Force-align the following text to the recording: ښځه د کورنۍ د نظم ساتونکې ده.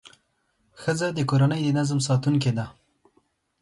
ښځه 0.81 1.07
د 1.13 1.19
کورنۍ 1.29 1.61
د 1.65 1.69
نظم 1.77 1.99
ساتونکې 2.07 2.51
ده. 2.57 2.65